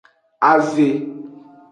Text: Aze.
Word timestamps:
Aze. 0.51 0.87